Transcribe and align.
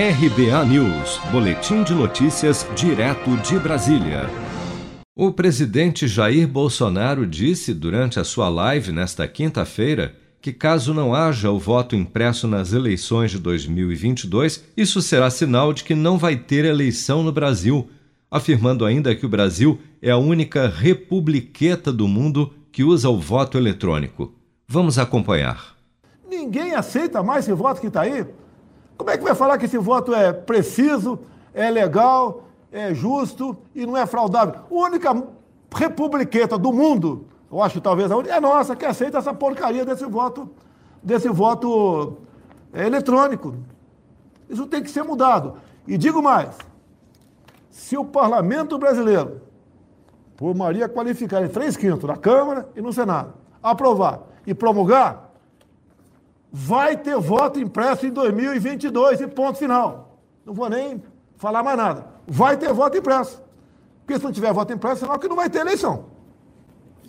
RBA 0.00 0.64
News, 0.66 1.20
Boletim 1.32 1.82
de 1.82 1.92
Notícias, 1.92 2.64
direto 2.76 3.36
de 3.38 3.58
Brasília. 3.58 4.30
O 5.16 5.32
presidente 5.32 6.06
Jair 6.06 6.46
Bolsonaro 6.46 7.26
disse 7.26 7.74
durante 7.74 8.20
a 8.20 8.22
sua 8.22 8.48
live 8.48 8.92
nesta 8.92 9.26
quinta-feira 9.26 10.14
que, 10.40 10.52
caso 10.52 10.94
não 10.94 11.12
haja 11.12 11.50
o 11.50 11.58
voto 11.58 11.96
impresso 11.96 12.46
nas 12.46 12.72
eleições 12.72 13.32
de 13.32 13.40
2022, 13.40 14.62
isso 14.76 15.02
será 15.02 15.30
sinal 15.30 15.72
de 15.72 15.82
que 15.82 15.96
não 15.96 16.16
vai 16.16 16.36
ter 16.36 16.64
eleição 16.64 17.24
no 17.24 17.32
Brasil, 17.32 17.90
afirmando 18.30 18.84
ainda 18.84 19.16
que 19.16 19.26
o 19.26 19.28
Brasil 19.28 19.80
é 20.00 20.12
a 20.12 20.16
única 20.16 20.68
republiqueta 20.68 21.92
do 21.92 22.06
mundo 22.06 22.54
que 22.70 22.84
usa 22.84 23.08
o 23.08 23.18
voto 23.18 23.58
eletrônico. 23.58 24.32
Vamos 24.68 24.96
acompanhar. 24.96 25.76
Ninguém 26.24 26.76
aceita 26.76 27.20
mais 27.20 27.46
esse 27.46 27.52
voto 27.52 27.80
que 27.80 27.88
está 27.88 28.02
aí. 28.02 28.24
Como 28.98 29.10
é 29.10 29.16
que 29.16 29.22
vai 29.22 29.34
falar 29.34 29.56
que 29.56 29.66
esse 29.66 29.78
voto 29.78 30.12
é 30.12 30.32
preciso, 30.32 31.20
é 31.54 31.70
legal, 31.70 32.42
é 32.72 32.92
justo 32.92 33.56
e 33.72 33.86
não 33.86 33.96
é 33.96 34.04
fraudável? 34.04 34.56
A 34.68 34.74
única 34.74 35.22
republiqueta 35.74 36.58
do 36.58 36.72
mundo, 36.72 37.26
eu 37.50 37.62
acho 37.62 37.80
talvez 37.80 38.10
a 38.10 38.16
única, 38.16 38.34
é 38.34 38.40
nossa, 38.40 38.74
que 38.74 38.84
aceita 38.84 39.18
essa 39.18 39.32
porcaria 39.32 39.84
desse 39.84 40.04
voto, 40.04 40.50
desse 41.00 41.28
voto 41.28 42.18
é, 42.72 42.86
eletrônico. 42.86 43.54
Isso 44.50 44.66
tem 44.66 44.82
que 44.82 44.90
ser 44.90 45.04
mudado. 45.04 45.54
E 45.86 45.96
digo 45.96 46.20
mais: 46.20 46.56
se 47.70 47.96
o 47.96 48.04
parlamento 48.04 48.76
brasileiro, 48.78 49.40
por 50.36 50.56
maioria 50.56 50.88
qualificada 50.88 51.46
em 51.46 51.48
três 51.48 51.76
quintos, 51.76 52.08
na 52.08 52.16
Câmara 52.16 52.68
e 52.74 52.80
no 52.80 52.92
Senado, 52.92 53.34
aprovar 53.62 54.22
e 54.44 54.52
promulgar, 54.52 55.27
vai 56.52 56.96
ter 56.96 57.18
voto 57.18 57.60
impresso 57.60 58.06
em 58.06 58.10
2022 58.10 59.20
e 59.20 59.26
ponto 59.26 59.58
final. 59.58 60.18
Não 60.44 60.54
vou 60.54 60.68
nem 60.68 61.02
falar 61.36 61.62
mais 61.62 61.76
nada. 61.76 62.06
Vai 62.26 62.56
ter 62.56 62.72
voto 62.72 62.96
impresso. 62.96 63.42
Porque 64.04 64.18
se 64.18 64.24
não 64.24 64.32
tiver 64.32 64.52
voto 64.52 64.72
impresso, 64.72 65.04
é 65.04 65.18
que 65.18 65.28
não 65.28 65.36
vai 65.36 65.50
ter 65.50 65.60
eleição. 65.60 66.06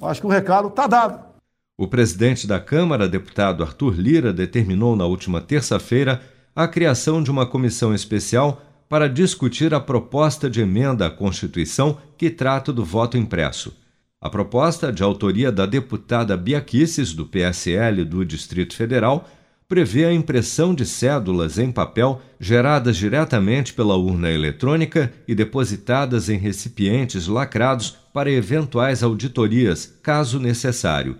Acho 0.02 0.22
que 0.22 0.28
o 0.28 0.30
recado 0.30 0.68
está 0.68 0.88
dado. 0.88 1.30
O 1.78 1.88
presidente 1.88 2.46
da 2.46 2.60
Câmara, 2.60 3.08
deputado 3.08 3.64
Arthur 3.64 3.94
Lira, 3.98 4.34
determinou 4.34 4.96
na 4.96 5.06
última 5.06 5.40
terça-feira 5.40 6.22
a 6.54 6.68
criação 6.68 7.24
de 7.24 7.32
uma 7.32 7.46
comissão 7.46 7.94
especial 7.94 8.62
para 8.90 9.08
discutir 9.08 9.74
a 9.74 9.80
proposta 9.80 10.50
de 10.50 10.62
emenda 10.62 11.06
à 11.06 11.10
Constituição 11.10 11.98
que 12.18 12.30
trata 12.30 12.74
do 12.74 12.84
voto 12.84 13.18
impresso. 13.18 13.74
A 14.22 14.30
proposta, 14.30 14.92
de 14.92 15.02
autoria 15.02 15.50
da 15.50 15.66
deputada 15.66 16.36
Bia 16.36 16.60
Kicis, 16.60 17.14
do 17.14 17.26
PSL 17.26 18.04
do 18.04 18.26
Distrito 18.26 18.76
Federal, 18.76 19.30
prevê 19.66 20.04
a 20.04 20.14
impressão 20.14 20.76
de 20.76 20.86
cédulas 20.86 21.58
em 21.58 21.72
papel 21.72 22.22
geradas 22.38 22.98
diretamente 22.98 23.72
pela 23.74 23.96
urna 23.96 24.30
eletrônica 24.30 25.14
e 25.26 25.34
depositadas 25.34 26.28
em 26.28 26.38
recipientes 26.38 27.28
lacrados 27.28 27.96
para 28.12 28.30
eventuais 28.30 29.04
auditorias, 29.04 29.98
caso 30.04 30.38
necessário. 30.38 31.16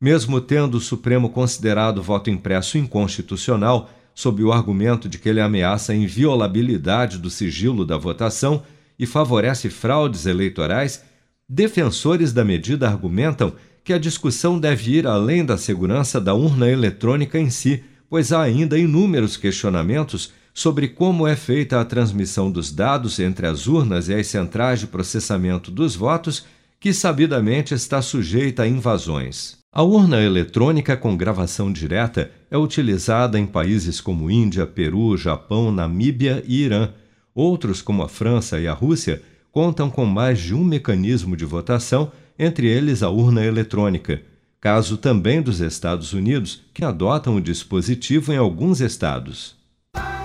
Mesmo 0.00 0.40
tendo 0.40 0.78
o 0.78 0.80
Supremo 0.80 1.30
considerado 1.30 1.98
o 1.98 2.02
voto 2.02 2.30
impresso 2.30 2.78
inconstitucional, 2.78 3.90
sob 4.12 4.42
o 4.42 4.50
argumento 4.50 5.08
de 5.08 5.18
que 5.18 5.28
ele 5.28 5.40
ameaça 5.40 5.92
a 5.92 5.96
inviolabilidade 5.96 7.16
do 7.16 7.30
sigilo 7.30 7.84
da 7.84 7.96
votação 7.96 8.64
e 8.98 9.06
favorece 9.06 9.70
fraudes 9.70 10.26
eleitorais, 10.26 11.04
Defensores 11.52 12.32
da 12.32 12.44
medida 12.44 12.88
argumentam 12.88 13.52
que 13.82 13.92
a 13.92 13.98
discussão 13.98 14.56
deve 14.56 14.98
ir 14.98 15.04
além 15.04 15.44
da 15.44 15.58
segurança 15.58 16.20
da 16.20 16.32
urna 16.32 16.70
eletrônica 16.70 17.36
em 17.40 17.50
si, 17.50 17.82
pois 18.08 18.32
há 18.32 18.40
ainda 18.40 18.78
inúmeros 18.78 19.36
questionamentos 19.36 20.32
sobre 20.54 20.86
como 20.86 21.26
é 21.26 21.34
feita 21.34 21.80
a 21.80 21.84
transmissão 21.84 22.52
dos 22.52 22.70
dados 22.70 23.18
entre 23.18 23.48
as 23.48 23.66
urnas 23.66 24.08
e 24.08 24.14
as 24.14 24.28
centrais 24.28 24.78
de 24.78 24.86
processamento 24.86 25.72
dos 25.72 25.96
votos, 25.96 26.46
que 26.78 26.94
sabidamente 26.94 27.74
está 27.74 28.00
sujeita 28.00 28.62
a 28.62 28.68
invasões. 28.68 29.58
A 29.72 29.82
urna 29.82 30.22
eletrônica 30.22 30.96
com 30.96 31.16
gravação 31.16 31.72
direta 31.72 32.30
é 32.48 32.56
utilizada 32.56 33.36
em 33.36 33.46
países 33.46 34.00
como 34.00 34.30
Índia, 34.30 34.68
Peru, 34.68 35.16
Japão, 35.16 35.72
Namíbia 35.72 36.44
e 36.46 36.62
Irã. 36.62 36.90
Outros, 37.34 37.82
como 37.82 38.04
a 38.04 38.08
França 38.08 38.60
e 38.60 38.68
a 38.68 38.72
Rússia, 38.72 39.20
contam 39.52 39.90
com 39.90 40.04
mais 40.04 40.40
de 40.40 40.54
um 40.54 40.64
mecanismo 40.64 41.36
de 41.36 41.44
votação, 41.44 42.12
entre 42.38 42.66
eles 42.66 43.02
a 43.02 43.10
urna 43.10 43.44
eletrônica. 43.44 44.22
Caso 44.60 44.96
também 44.96 45.40
dos 45.40 45.60
Estados 45.60 46.12
Unidos, 46.12 46.62
que 46.74 46.84
adotam 46.84 47.36
o 47.36 47.40
dispositivo 47.40 48.32
em 48.32 48.36
alguns 48.36 48.80
estados. 48.80 49.58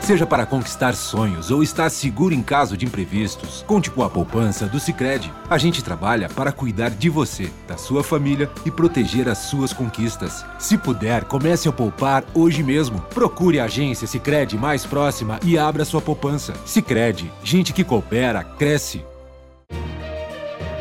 Seja 0.06 0.28
para 0.28 0.46
conquistar 0.46 0.94
sonhos 0.94 1.50
ou 1.50 1.63
estar 1.63 1.90
seguro 1.90 2.31
em 2.31 2.44
caso 2.44 2.78
de 2.78 2.86
imprevistos, 2.86 3.63
conte 3.66 3.90
com 3.90 4.03
a 4.03 4.09
poupança 4.09 4.68
do 4.68 4.80
Sicredi. 4.80 5.34
A 5.50 5.57
gente 5.57 5.84
trabalha 5.84 6.30
para 6.30 6.52
cuidar 6.52 6.92
de 6.92 7.09
você, 7.09 7.50
da 7.68 7.75
sua 7.75 8.03
família 8.03 8.47
e 8.63 8.69
proteger 8.69 9.28
as 9.28 9.40
suas 9.40 9.74
conquistas. 9.74 10.46
Se 10.59 10.78
puder, 10.78 11.24
comece 11.24 11.68
a 11.68 11.72
poupar 11.72 12.24
hoje 12.36 12.62
mesmo. 12.62 13.02
Procure 13.16 13.59
a 13.59 13.66
agência 13.66 14.06
Sicredi 14.06 14.56
mais 14.56 14.86
próxima 14.86 15.40
e 15.44 15.57
abra 15.57 15.84
sua 15.84 16.02
poupança. 16.02 16.53
Sicredi, 16.68 17.31
gente 17.44 17.74
que 17.74 17.84
coopera 17.84 18.44
cresce 18.44 19.03